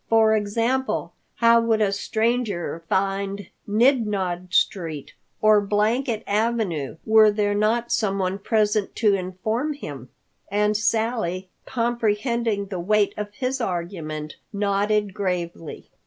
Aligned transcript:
For 0.09 0.35
example, 0.35 1.13
how 1.35 1.61
would 1.61 1.79
a 1.79 1.91
stranger 1.91 2.81
find 2.89 3.49
Nid 3.67 4.07
Nod 4.07 4.47
Street 4.51 5.13
or 5.43 5.61
Blanket 5.61 6.23
Avenue, 6.25 6.97
were 7.05 7.29
there 7.29 7.53
not 7.53 7.91
someone 7.91 8.39
present 8.39 8.95
to 8.95 9.13
inform 9.13 9.73
him?" 9.73 10.09
And 10.49 10.75
Sally, 10.75 11.49
comprehending 11.67 12.65
the 12.65 12.79
weight 12.79 13.13
of 13.15 13.31
his 13.35 13.61
argument, 13.61 14.37
nodded 14.51 15.13
gravely. 15.13 15.91